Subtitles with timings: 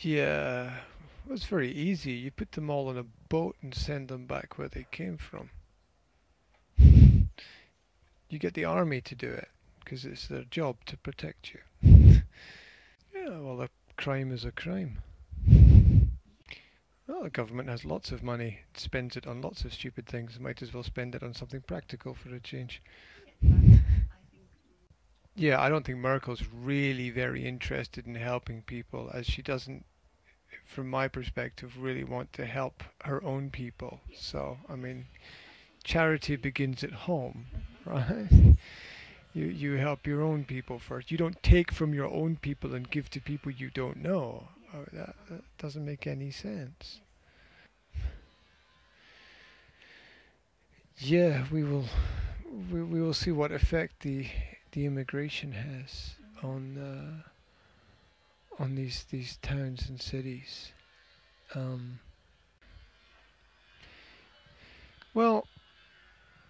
[0.00, 0.76] Yeah,
[1.26, 2.12] it was very easy.
[2.12, 5.50] You put them all on a boat and send them back where they came from.
[8.28, 9.48] You get the army to do it
[9.82, 11.60] because it's their job to protect you.
[13.14, 14.98] yeah, well, a crime is a crime.
[17.06, 20.38] Well, the government has lots of money, spends it on lots of stupid things.
[20.38, 22.82] Might as well spend it on something practical for a change.
[25.38, 29.86] Yeah, I don't think Merkel's really very interested in helping people, as she doesn't,
[30.66, 34.00] from my perspective, really want to help her own people.
[34.14, 35.06] So, I mean,
[35.84, 37.46] charity begins at home,
[37.86, 38.56] right?
[39.34, 41.10] You you help your own people first.
[41.10, 44.48] You don't take from your own people and give to people you don't know.
[44.74, 47.00] Oh, that, that doesn't make any sense.
[50.98, 51.86] Yeah, we will
[52.70, 54.26] we, we will see what effect the
[54.72, 60.72] the immigration has on uh, on these these towns and cities.
[61.54, 62.00] Um,
[65.14, 65.46] well,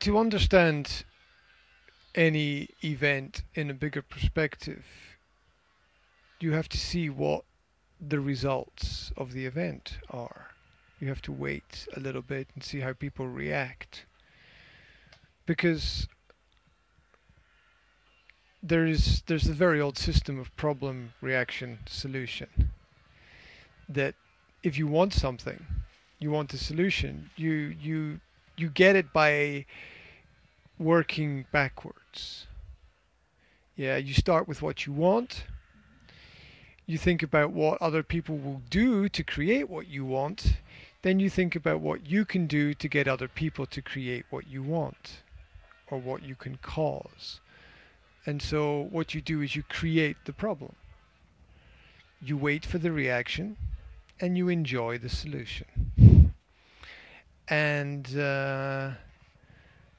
[0.00, 1.04] to understand
[2.14, 4.84] any event in a bigger perspective,
[6.40, 7.44] you have to see what
[8.00, 10.48] the results of the event are.
[11.00, 14.04] You have to wait a little bit and see how people react.
[15.46, 16.08] Because
[18.62, 22.48] there is there's a very old system of problem reaction solution
[23.88, 24.14] that
[24.62, 25.64] if you want something
[26.18, 28.20] you want a solution you you
[28.56, 29.64] you get it by
[30.78, 32.46] working backwards.
[33.76, 35.44] Yeah you start with what you want.
[36.86, 40.54] You think about what other people will do to create what you want.
[41.02, 44.48] Then you think about what you can do to get other people to create what
[44.48, 45.22] you want
[45.90, 47.40] or what you can cause
[48.28, 50.74] and so what you do is you create the problem.
[52.20, 53.56] You wait for the reaction
[54.20, 56.34] and you enjoy the solution.
[57.48, 58.90] And uh,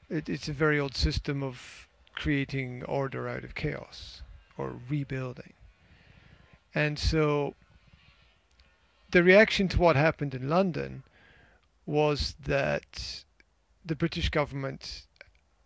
[0.08, 4.22] it, it's a very old system of creating order out of chaos
[4.56, 5.54] or rebuilding.
[6.72, 7.56] And so
[9.10, 11.02] the reaction to what happened in London
[11.84, 13.24] was that
[13.84, 15.08] the British government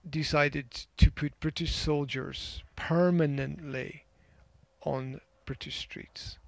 [0.09, 4.05] decided to put British soldiers permanently
[4.83, 6.39] on British streets.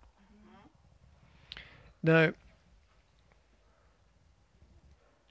[2.02, 2.32] Now,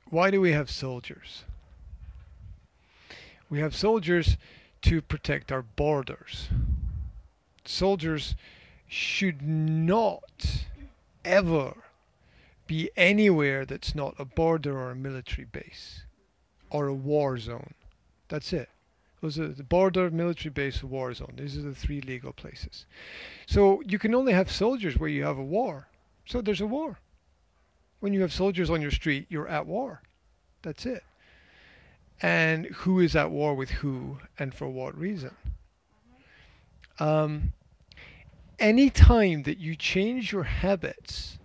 [0.09, 1.43] why do we have soldiers?
[3.49, 4.37] We have soldiers
[4.83, 6.49] to protect our borders.
[7.63, 8.35] Soldiers
[8.87, 10.65] should not
[11.23, 11.73] ever
[12.67, 16.03] be anywhere that's not a border or a military base
[16.69, 17.73] or a war zone.
[18.27, 18.69] That's it.
[19.21, 21.33] Those are the border, military base, war zone.
[21.37, 22.85] These are the three legal places.
[23.45, 25.87] So you can only have soldiers where you have a war.
[26.25, 26.99] So there's a war.
[27.99, 30.01] When you have soldiers on your street, you're at war.
[30.61, 31.03] That's it.
[32.21, 35.31] And who is at war with who and for what reason?
[36.99, 37.53] Um,
[38.59, 41.37] any time that you change your habits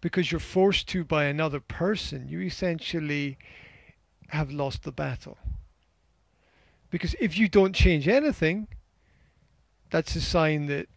[0.00, 3.38] because you're forced to by another person, you essentially
[4.28, 5.38] have lost the battle.
[6.96, 8.68] Because if you don't change anything,
[9.90, 10.88] that's a sign that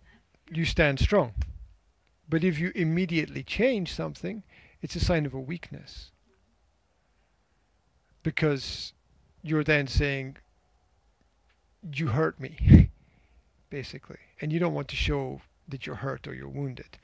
[0.50, 1.34] you stand strong.
[2.30, 4.44] But if you immediately change something,
[4.82, 6.12] it's a sign of a weakness.
[8.24, 8.94] Because
[9.44, 10.38] you're then saying,
[11.94, 12.92] you hurt me,
[13.70, 14.20] basically.
[14.40, 16.98] And you don't want to show that you're hurt or you're wounded.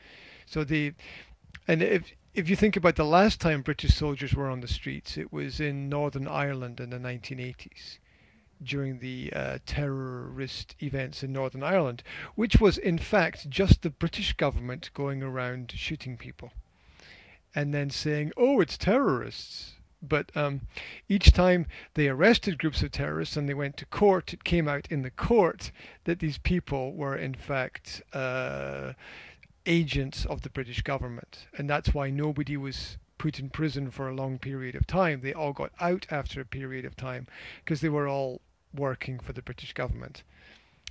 [0.45, 0.93] So the,
[1.67, 5.17] and if, if you think about the last time British soldiers were on the streets,
[5.17, 7.97] it was in Northern Ireland in the 1980s
[8.63, 12.03] during the uh, terrorist events in Northern Ireland,
[12.35, 16.51] which was in fact just the British government going around shooting people
[17.53, 19.73] and then saying, oh, it's terrorists.
[20.01, 20.61] But um,
[21.09, 24.87] each time they arrested groups of terrorists and they went to court, it came out
[24.91, 25.71] in the court
[26.03, 28.93] that these people were in fact uh,
[29.65, 31.47] agents of the British government.
[31.57, 35.21] And that's why nobody was put in prison for a long period of time.
[35.21, 37.25] They all got out after a period of time
[37.63, 38.41] because they were all
[38.75, 40.23] working for the British government.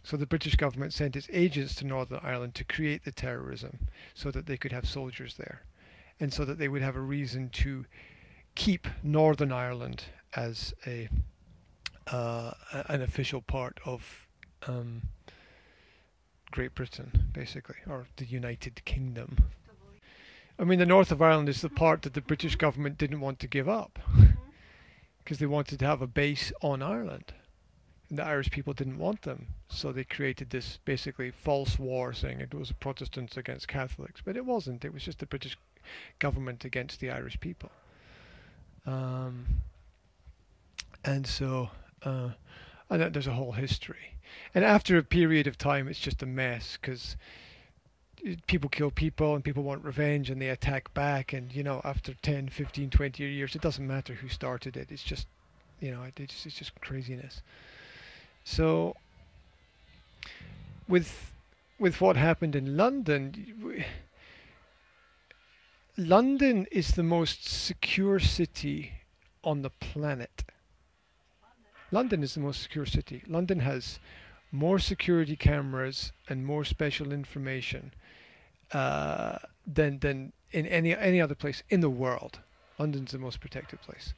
[0.03, 4.31] So the British government sent its agents to Northern Ireland to create the terrorism so
[4.31, 5.63] that they could have soldiers there
[6.21, 7.87] and so that they would have a reason to
[8.55, 10.05] keep Northern Ireland
[10.35, 11.09] as a
[12.07, 12.53] uh,
[12.89, 14.27] an official part of
[14.67, 15.03] um,
[16.51, 19.39] Great Britain, basically, or the United Kingdom.
[20.59, 23.39] I mean, the north of Ireland is the part that the British government didn't want
[23.41, 23.99] to give up
[25.19, 27.33] because they wanted to have a base on Ireland
[28.11, 32.55] the Irish people didn't want them, so they created this basically false war, saying it
[32.55, 34.85] was Protestants against Catholics, but it wasn't.
[34.85, 35.57] It was just the British
[36.19, 37.71] government against the Irish people.
[38.87, 39.47] Um,
[41.05, 41.71] and so,
[42.03, 42.31] uh,
[42.91, 44.17] and there's a whole history.
[44.55, 47.17] And after a period of time, it's just a mess because
[48.47, 51.33] people kill people and people want revenge and they attack back.
[51.33, 54.91] And, you know, after 10, 15, 20 years, it doesn't matter who started it.
[54.91, 55.27] It's just,
[55.81, 57.43] you know, it's, it's just craziness.
[58.45, 58.95] So,
[60.87, 61.33] with
[61.79, 63.85] with what happened in London,
[65.97, 68.93] London is the most secure city
[69.43, 70.45] on the planet.
[71.91, 73.23] London is the most secure city.
[73.27, 73.99] London has
[74.53, 77.93] more security cameras and more special information
[78.73, 82.41] uh, than than in any any other place in the world.
[82.79, 84.15] London's the most protected place.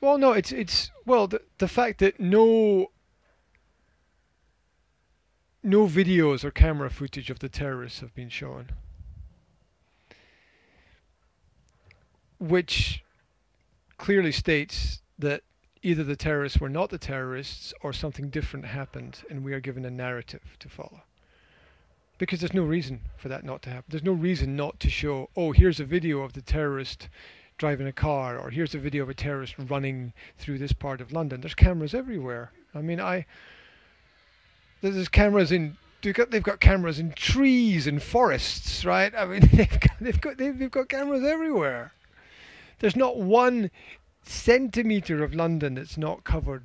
[0.00, 2.90] Well, no, it's it's well the the fact that no
[5.62, 8.70] no videos or camera footage of the terrorists have been shown.
[12.38, 13.02] Which
[13.98, 15.42] clearly states that
[15.82, 19.84] either the terrorists were not the terrorists or something different happened and we are given
[19.84, 21.02] a narrative to follow.
[22.18, 23.84] Because there's no reason for that not to happen.
[23.88, 27.08] There's no reason not to show, oh, here's a video of the terrorist
[27.58, 31.12] driving a car or here's a video of a terrorist running through this part of
[31.12, 31.40] London.
[31.40, 32.52] There's cameras everywhere.
[32.74, 33.26] I mean, I
[34.82, 39.12] there's cameras in they've got cameras in trees and forests, right?
[39.14, 41.92] I mean, they've got they've got they've got cameras everywhere.
[42.78, 43.70] There's not one
[44.22, 46.64] centimeter of London that's not covered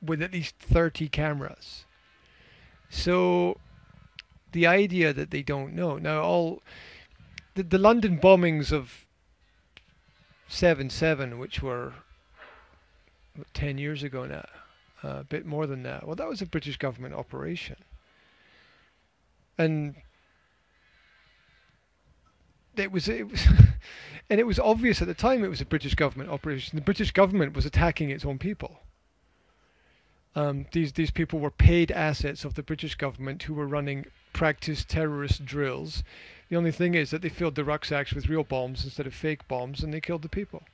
[0.00, 1.84] with at least 30 cameras.
[2.88, 3.58] So
[4.52, 6.62] the idea that they don't know now all
[7.54, 9.06] the, the London bombings of
[10.50, 11.94] 7-7 which were
[13.54, 14.44] 10 years ago now
[15.02, 17.76] uh, a bit more than that well that was a British government operation
[19.56, 19.94] and
[22.76, 23.46] it was it was
[24.30, 26.76] and it was obvious at the time it was a British government operation.
[26.76, 28.80] The British government was attacking its own people.
[30.34, 34.84] Um, these these people were paid assets of the British government who were running practice
[34.84, 36.02] terrorist drills.
[36.50, 39.46] The only thing is that they filled the rucksacks with real bombs instead of fake
[39.46, 40.64] bombs, and they killed the people.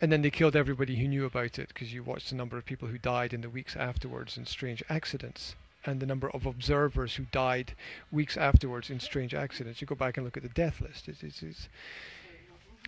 [0.00, 2.64] And then they killed everybody who knew about it, because you watched the number of
[2.64, 7.16] people who died in the weeks afterwards in strange accidents and the number of observers
[7.16, 7.72] who died
[8.12, 9.80] weeks afterwards in strange accidents.
[9.80, 11.08] You go back and look at the death list.
[11.08, 11.68] It's, it's, it's,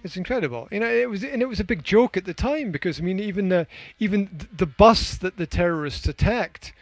[0.05, 0.69] it's incredible.
[0.71, 3.03] You know, it was and it was a big joke at the time because I
[3.03, 3.67] mean, even the
[3.99, 6.73] even the bus that the terrorists attacked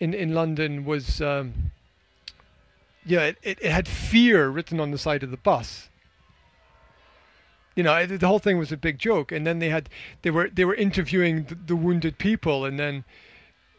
[0.00, 1.20] in in London was.
[1.20, 1.70] Um,
[3.06, 5.88] yeah, it, it, it had fear written on the side of the bus
[7.74, 9.90] you know the whole thing was a big joke and then they had
[10.22, 13.04] they were they were interviewing the, the, wounded people and then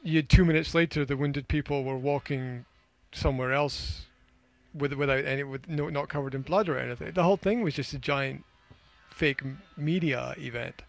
[0.07, 2.65] you two minutes later, the wounded people were walking
[3.11, 4.05] somewhere else
[4.73, 7.11] with without any with no not covered in blood or anything.
[7.13, 8.43] The whole thing was just a giant
[9.09, 9.41] fake
[9.75, 10.83] media event.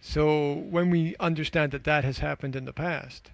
[0.00, 3.30] So when we understand that that has happened in the past,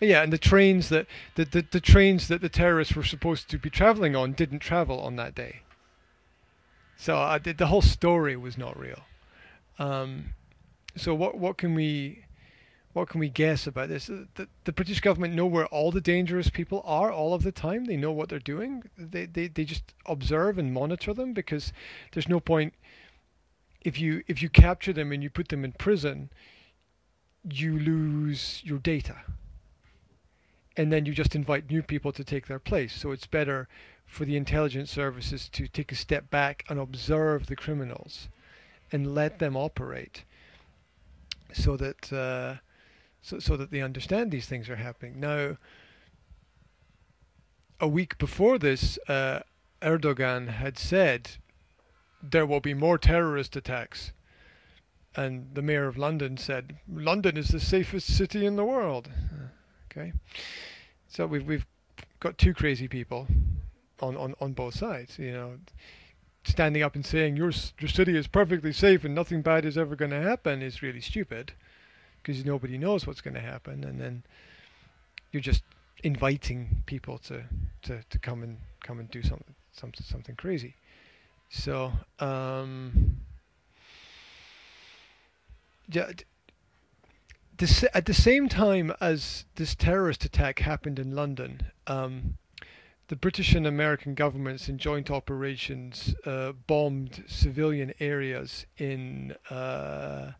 [0.00, 3.58] yeah, and the trains that the, the, the trains that the terrorists were supposed to
[3.58, 5.60] be traveling on didn't travel on that day.
[6.96, 9.00] So uh, the, the whole story was not real.
[9.78, 10.34] Um,
[10.96, 12.24] so what what can we
[12.92, 14.06] what can we guess about this?
[14.06, 17.84] The, the British government know where all the dangerous people are all of the time.
[17.84, 18.82] They know what they're doing.
[18.98, 21.72] They, they, they just observe and monitor them because
[22.12, 22.74] there's no point
[23.82, 26.30] if you if you capture them and you put them in prison,
[27.48, 29.16] you lose your data.
[30.80, 32.94] And then you just invite new people to take their place.
[32.94, 33.68] So it's better
[34.06, 38.30] for the intelligence services to take a step back and observe the criminals
[38.90, 40.24] and let them operate
[41.52, 42.54] so that uh,
[43.20, 45.20] so, so that they understand these things are happening.
[45.20, 45.58] Now,
[47.78, 49.40] a week before this, uh,
[49.82, 51.32] Erdogan had said
[52.22, 54.12] there will be more terrorist attacks.
[55.14, 59.10] And the mayor of London said, London is the safest city in the world.
[59.90, 60.12] Okay.
[61.08, 61.66] So we've, we've
[62.20, 63.26] got two crazy people
[64.00, 65.54] on, on, on both sides, you know,
[66.44, 69.96] standing up and saying your, your city is perfectly safe and nothing bad is ever
[69.96, 71.52] going to happen is really stupid
[72.22, 74.22] because nobody knows what's going to happen, and then
[75.32, 75.62] you're just
[76.02, 77.44] inviting people to,
[77.82, 80.74] to, to come and come and do something something something crazy.
[81.48, 83.18] So um,
[85.88, 86.10] yeah,
[87.92, 92.38] at the same time as this terrorist attack happened in London, um,
[93.08, 100.32] the British and American governments in joint operations uh, bombed civilian areas in uh,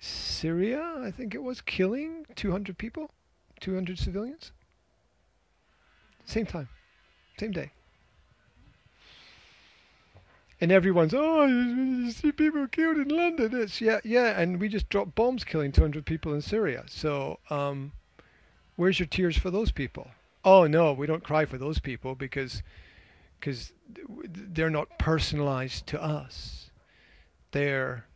[0.00, 3.10] Syria, I think it was, killing 200 people,
[3.60, 4.52] 200 civilians.
[6.24, 6.68] Same time,
[7.38, 7.72] same day.
[10.64, 13.50] And everyone's, oh, you see people killed in London.
[13.52, 16.84] It's, yeah, yeah, and we just dropped bombs killing 200 people in Syria.
[16.86, 17.92] So, um,
[18.74, 20.12] where's your tears for those people?
[20.42, 22.62] Oh no, we don't cry for those people because
[23.38, 23.74] because
[24.26, 26.70] they're not personalized to us.
[27.50, 28.06] They're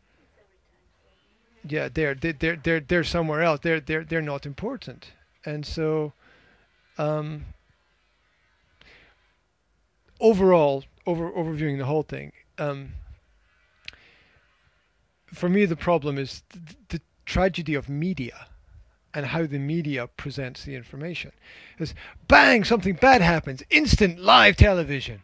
[1.68, 3.60] yeah, they're they're they're they're somewhere else.
[3.62, 5.12] They're they're they're not important,
[5.44, 6.14] and so
[6.96, 7.44] um,
[10.18, 12.90] overall, over overviewing the whole thing, um,
[15.32, 18.48] for me the problem is the, the tragedy of media
[19.14, 21.32] and how the media presents the information.
[21.78, 21.94] Is
[22.28, 25.22] bang, something bad happens, instant live television.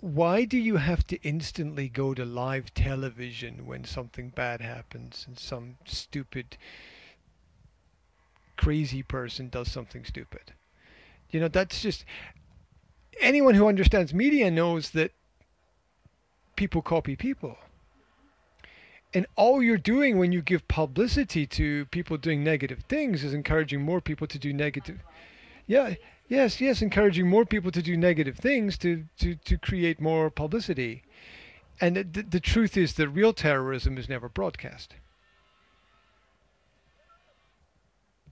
[0.00, 5.36] Why do you have to instantly go to live television when something bad happens and
[5.36, 6.56] some stupid,
[8.56, 10.52] crazy person does something stupid?
[11.30, 12.04] You know, that's just.
[13.20, 15.12] Anyone who understands media knows that
[16.56, 17.56] people copy people.
[19.14, 23.80] And all you're doing when you give publicity to people doing negative things is encouraging
[23.80, 25.00] more people to do negative
[25.68, 25.94] yeah
[26.28, 31.04] yes yes encouraging more people to do negative things to to to create more publicity.
[31.80, 34.94] And the, the truth is that real terrorism is never broadcast.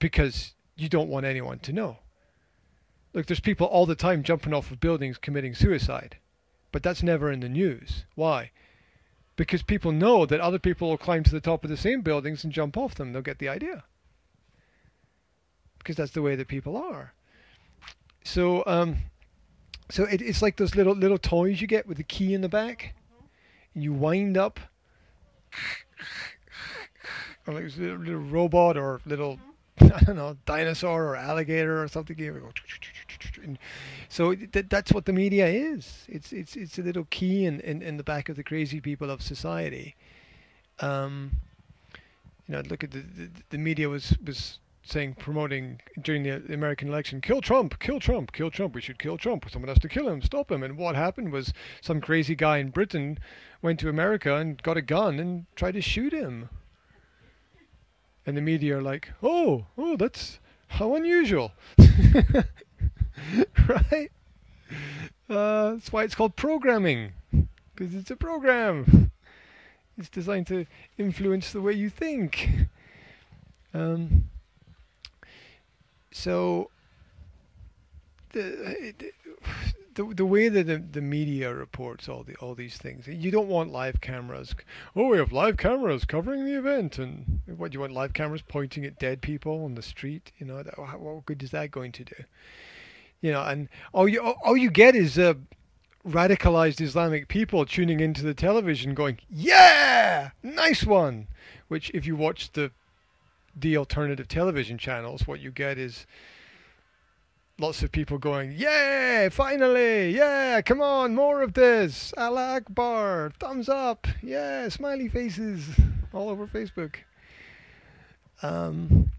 [0.00, 1.98] Because you don't want anyone to know
[3.16, 6.18] look there's people all the time jumping off of buildings committing suicide
[6.70, 8.52] but that's never in the news why
[9.36, 12.42] because people know that other people will climb to the top of the same buildings
[12.42, 13.12] and jump off them.
[13.12, 13.84] They'll get the idea
[15.78, 17.12] because that's the way that people are.
[18.24, 18.96] So, um,
[19.90, 22.48] so it, it's like those little little toys you get with the key in the
[22.48, 22.94] back.
[23.74, 24.58] And you wind up,
[27.46, 29.38] or like a little, little robot or little
[29.80, 32.18] I don't know dinosaur or alligator or something.
[32.18, 32.52] You go
[33.42, 33.58] and
[34.08, 36.04] so th- that's what the media is.
[36.08, 39.10] It's it's it's a little key in, in, in the back of the crazy people
[39.10, 39.94] of society.
[40.80, 41.32] Um,
[42.46, 46.88] you know, look at the, the the media was was saying promoting during the American
[46.88, 48.74] election, kill Trump, kill Trump, kill Trump.
[48.74, 49.50] We should kill Trump.
[49.50, 50.62] Someone has to kill him, stop him.
[50.62, 53.18] And what happened was some crazy guy in Britain
[53.62, 56.48] went to America and got a gun and tried to shoot him.
[58.24, 61.52] And the media are like, oh, oh, that's how unusual.
[63.68, 64.10] right?
[65.28, 67.12] Uh, that's why it's called programming,
[67.74, 69.10] because it's a program.
[69.98, 70.66] It's designed to
[70.98, 72.50] influence the way you think.
[73.72, 74.28] Um,
[76.12, 76.70] so
[78.32, 78.94] the,
[79.94, 83.48] the the way that the, the media reports all the all these things, you don't
[83.48, 84.54] want live cameras.
[84.94, 88.42] Oh, we have live cameras covering the event, and what do you want live cameras
[88.46, 90.32] pointing at dead people on the street?
[90.38, 92.24] You know, that, what good is that going to do?
[93.26, 95.34] You know, and all you all you get is uh,
[96.06, 101.26] radicalized Islamic people tuning into the television, going, "Yeah, nice one."
[101.66, 102.70] Which, if you watch the
[103.56, 106.06] the alternative television channels, what you get is
[107.58, 113.68] lots of people going, "Yeah, finally, yeah, come on, more of this, Allah Akbar, thumbs
[113.68, 115.66] up, yeah, smiley faces
[116.12, 116.94] all over Facebook."
[118.40, 119.10] Um,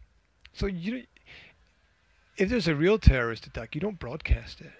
[0.53, 1.03] so you
[2.37, 4.71] if there's a real terrorist attack, you don't broadcast it.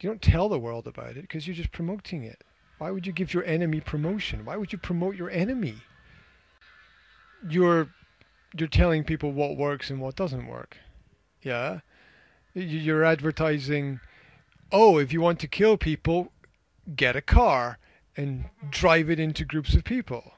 [0.00, 2.42] You don't tell the world about it because you're just promoting it.
[2.78, 4.44] Why would you give your enemy promotion?
[4.44, 5.76] Why would you promote your enemy?
[7.48, 7.88] You're
[8.58, 10.78] you're telling people what works and what doesn't work.
[11.42, 11.80] Yeah.
[12.54, 14.00] You're advertising,
[14.72, 16.32] "Oh, if you want to kill people,
[16.94, 17.78] get a car
[18.16, 20.35] and drive it into groups of people."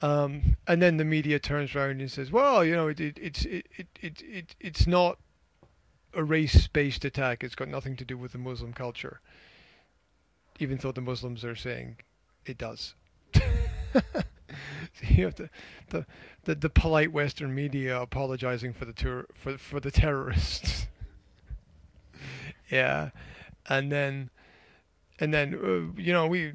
[0.00, 3.44] Um, and then the media turns around and says, "Well, you know, it, it, it's
[3.44, 5.18] it, it, it, it, it's not
[6.14, 7.42] a race-based attack.
[7.42, 9.20] It's got nothing to do with the Muslim culture."
[10.60, 11.98] Even though the Muslims are saying
[12.44, 12.94] it does.
[13.34, 13.42] so
[15.02, 15.50] you have the,
[15.90, 16.06] the,
[16.44, 20.86] the, the polite Western media apologizing for the tour, for for the terrorists.
[22.70, 23.10] yeah,
[23.68, 24.30] and then
[25.20, 26.52] and then uh, you know we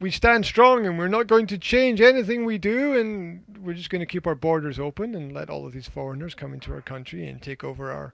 [0.00, 3.90] we stand strong and we're not going to change anything we do and we're just
[3.90, 6.80] going to keep our borders open and let all of these foreigners come into our
[6.80, 8.12] country and take over our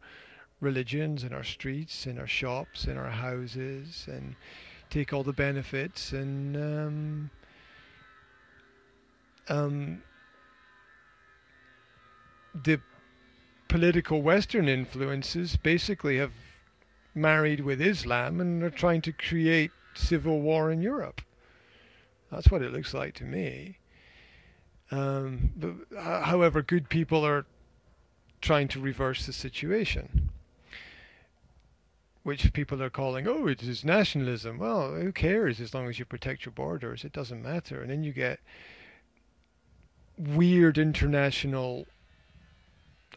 [0.61, 4.37] religions and our streets and our shops and our houses and
[4.91, 7.31] take all the benefits and um,
[9.49, 10.03] um,
[12.63, 12.81] the
[13.69, 16.33] political Western influences basically have
[17.15, 21.21] married with Islam and are trying to create civil war in Europe.
[22.31, 23.79] That's what it looks like to me.
[24.91, 27.47] Um, but, however, good people are
[28.41, 30.31] trying to reverse the situation,
[32.23, 34.59] which people are calling, oh, it is nationalism.
[34.59, 37.05] Well, who cares as long as you protect your borders?
[37.05, 37.83] It doesn't matter.
[37.83, 38.41] And then you get
[40.19, 41.87] weird international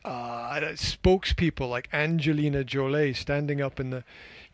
[0.06, 4.04] uh, spokespeople like Angelina Jolie standing up in the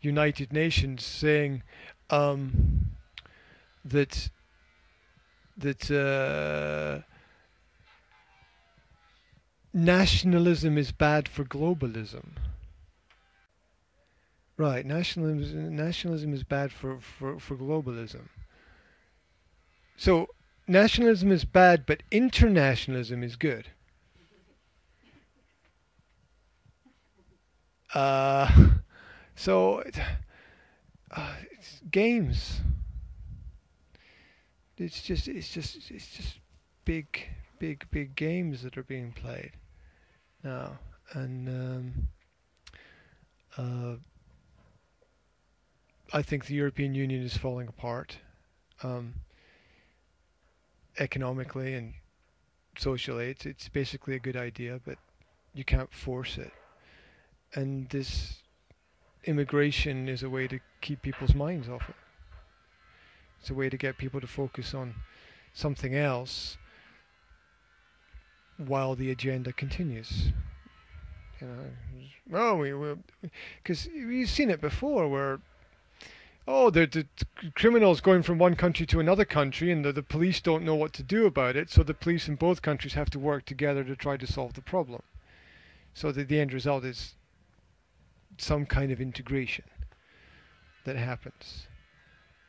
[0.00, 1.62] United Nations saying
[2.08, 2.92] um,
[3.84, 4.30] that
[5.60, 7.02] that uh,
[9.74, 12.36] nationalism is bad for globalism.
[14.56, 18.28] Right, nationalism nationalism is bad for, for, for globalism.
[19.96, 20.28] So
[20.66, 23.68] nationalism is bad, but internationalism is good.
[27.94, 28.70] Uh,
[29.34, 29.82] so
[31.10, 32.60] uh, it's games.
[34.80, 36.38] It's just it's just it's just
[36.84, 39.52] big big big games that are being played
[40.42, 40.78] now,
[41.12, 42.08] and um,
[43.56, 43.96] uh,
[46.12, 48.16] I think the European Union is falling apart
[48.82, 49.14] um,
[50.98, 51.94] economically and
[52.78, 53.30] socially.
[53.30, 54.96] It's it's basically a good idea, but
[55.54, 56.52] you can't force it
[57.54, 58.38] and this
[59.24, 61.94] immigration is a way to keep people's minds off it.
[63.40, 64.94] It's a way to get people to focus on
[65.52, 66.58] something else
[68.58, 70.28] while the agenda continues.
[71.40, 73.30] You know, oh, we
[73.62, 75.40] because we've seen it before where
[76.46, 77.06] oh, the, the
[77.54, 80.92] criminals going from one country to another country, and the, the police don't know what
[80.94, 81.70] to do about it.
[81.70, 84.60] So the police in both countries have to work together to try to solve the
[84.60, 85.02] problem.
[85.94, 87.14] So the, the end result is
[88.36, 89.64] some kind of integration
[90.84, 91.68] that happens.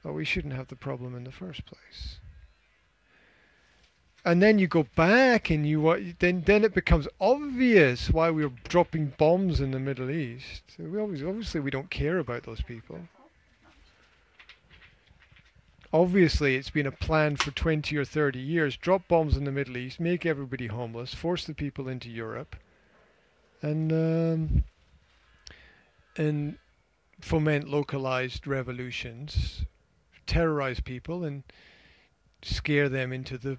[0.03, 2.19] But we shouldn't have the problem in the first place.
[4.23, 9.13] And then you go back and you then then it becomes obvious why we're dropping
[9.17, 10.63] bombs in the Middle East.
[10.77, 12.99] We always obviously we don't care about those people.
[15.93, 18.77] Obviously, it's been a plan for 20 or 30 years.
[18.77, 22.55] Drop bombs in the Middle East, make everybody homeless, force the people into Europe,
[23.61, 24.63] and um,
[26.15, 26.57] and
[27.19, 29.65] foment localized revolutions,
[30.31, 31.43] terrorize people, and
[32.41, 33.57] scare them into the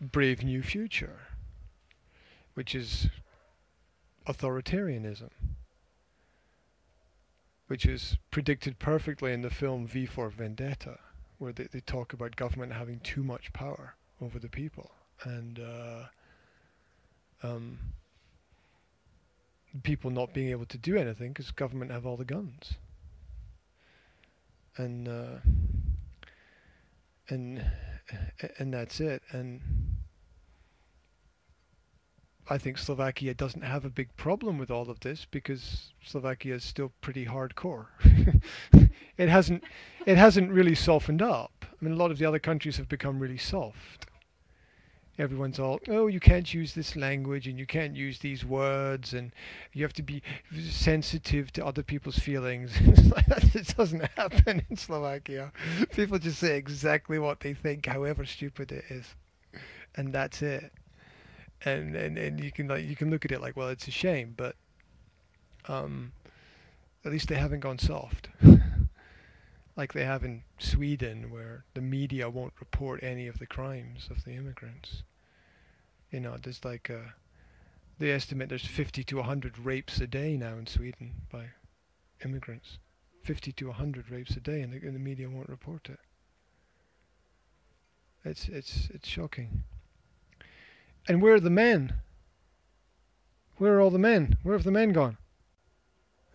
[0.00, 1.18] brave new future,
[2.52, 3.08] which is
[4.26, 5.30] authoritarianism,
[7.68, 10.98] which is predicted perfectly in the film V for Vendetta,
[11.38, 14.90] where they, they talk about government having too much power over the people.
[15.24, 16.02] And uh,
[17.42, 17.78] um,
[19.82, 22.74] people not being able to do anything because government have all the guns.
[24.78, 25.38] And uh,
[27.28, 27.64] and
[28.58, 29.22] and that's it.
[29.30, 29.60] And
[32.48, 36.64] I think Slovakia doesn't have a big problem with all of this because Slovakia is
[36.64, 37.86] still pretty hardcore.
[39.16, 39.64] it hasn't
[40.06, 41.64] it hasn't really softened up.
[41.64, 44.06] I mean, a lot of the other countries have become really soft
[45.18, 49.32] everyone's all, oh, you can't use this language and you can't use these words and
[49.72, 50.22] you have to be
[50.68, 52.72] sensitive to other people's feelings.
[53.54, 55.52] it doesn't happen in Slovakia.
[55.94, 59.06] People just say exactly what they think, however stupid it is,
[59.94, 60.72] and that's it.
[61.64, 63.90] And and, and you can like you can look at it like, well, it's a
[63.90, 64.56] shame, but
[65.68, 66.12] um,
[67.04, 68.28] at least they haven't gone soft.
[69.76, 74.24] like they have in Sweden, where the media won't report any of the crimes of
[74.24, 75.02] the immigrants.
[76.10, 77.14] You know, there's like a,
[77.98, 81.46] they estimate there's 50 to 100 rapes a day now in Sweden by
[82.24, 82.78] immigrants.
[83.22, 85.98] 50 to 100 rapes a day, and the, and the media won't report it.
[88.24, 89.64] It's it's it's shocking.
[91.08, 91.94] And where are the men?
[93.58, 94.38] Where are all the men?
[94.42, 95.18] Where have the men gone?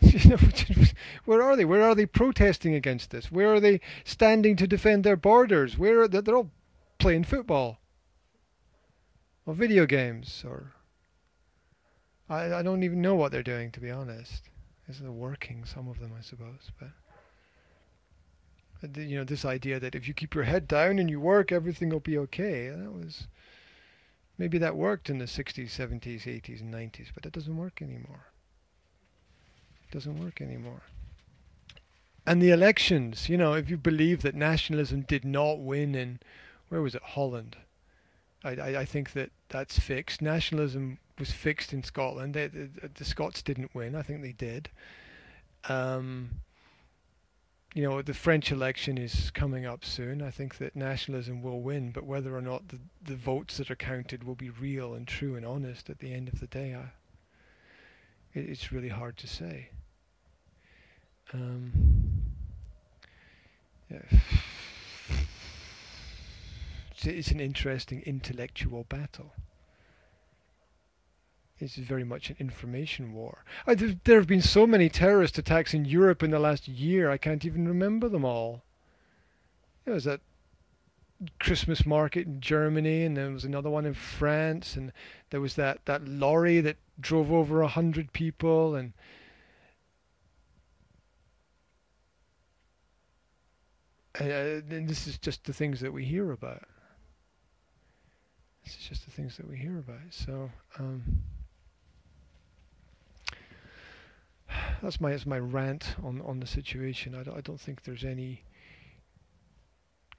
[1.25, 1.65] where are they?
[1.65, 3.31] Where are they protesting against this?
[3.31, 5.77] Where are they standing to defend their borders?
[5.77, 6.21] Where are they?
[6.21, 6.51] They're all
[6.97, 7.79] playing football
[9.45, 10.73] or video games or
[12.29, 14.43] I, I don't even know what they're doing to be honest.
[14.87, 16.89] They're working, some of them I suppose, but
[18.97, 21.89] you know this idea that if you keep your head down and you work, everything
[21.89, 22.67] will be okay.
[22.69, 23.27] That was
[24.37, 28.30] maybe that worked in the 60s, 70s, 80s, and 90s, but it doesn't work anymore
[29.91, 30.81] doesn't work anymore.
[32.25, 36.19] And the elections, you know, if you believe that nationalism did not win in,
[36.69, 37.57] where was it, Holland?
[38.43, 40.21] I, I, I think that that's fixed.
[40.21, 42.33] Nationalism was fixed in Scotland.
[42.33, 43.95] They, the, the Scots didn't win.
[43.95, 44.69] I think they did.
[45.67, 46.41] Um,
[47.73, 50.21] you know, the French election is coming up soon.
[50.21, 53.75] I think that nationalism will win, but whether or not the, the votes that are
[53.75, 56.91] counted will be real and true and honest at the end of the day, I,
[58.37, 59.69] it, it's really hard to say.
[61.33, 61.71] Um,
[63.89, 63.99] yeah.
[66.91, 69.33] It's, it's an interesting intellectual battle.
[71.59, 73.43] It's very much an information war.
[73.67, 77.11] I, there, there have been so many terrorist attacks in Europe in the last year,
[77.11, 78.63] I can't even remember them all.
[79.85, 80.21] There was that
[81.39, 84.91] Christmas market in Germany, and there was another one in France, and
[85.29, 88.93] there was that, that lorry that drove over a hundred people, and
[94.19, 96.63] uh, and this is just the things that we hear about.
[98.63, 100.11] This is just the things that we hear about.
[100.11, 100.49] So.
[100.77, 101.23] Um,
[104.81, 107.15] that's my that's my rant on on the situation.
[107.15, 108.43] I don't, I don't think there's any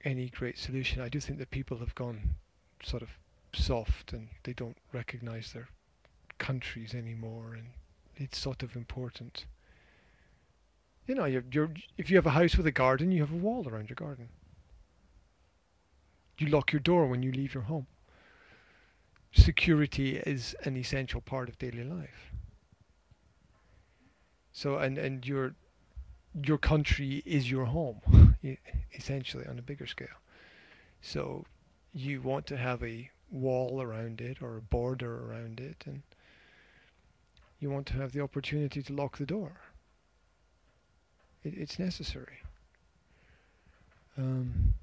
[0.03, 1.01] any great solution.
[1.01, 2.35] I do think that people have gone
[2.83, 3.09] sort of
[3.53, 5.69] soft and they don't recognize their
[6.37, 7.67] countries anymore, and
[8.15, 9.45] it's sort of important.
[11.07, 13.37] You know, you're, you're if you have a house with a garden, you have a
[13.37, 14.29] wall around your garden.
[16.37, 17.87] You lock your door when you leave your home.
[19.33, 22.31] Security is an essential part of daily life.
[24.53, 25.55] So and and your
[26.33, 28.37] your country is your home,
[28.93, 30.19] essentially on a bigger scale.
[31.01, 31.45] So
[31.93, 36.03] you want to have a wall around it or a border around it, and
[37.59, 39.72] you want to have the opportunity to lock the door.
[41.43, 42.39] It, it's necessary.
[44.17, 44.73] Um,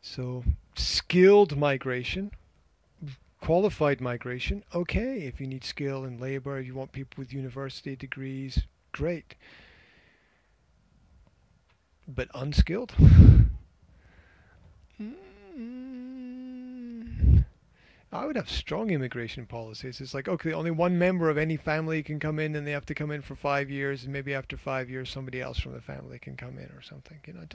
[0.00, 2.32] so skilled migration
[3.42, 5.22] qualified migration, okay.
[5.24, 8.60] If you need skill and labor, if you want people with university degrees,
[8.92, 9.34] great.
[12.08, 12.94] But unskilled?
[18.14, 19.98] I would have strong immigration policies.
[20.02, 22.84] It's like, okay, only one member of any family can come in and they have
[22.86, 25.80] to come in for five years and maybe after five years somebody else from the
[25.80, 27.18] family can come in or something.
[27.26, 27.46] You know,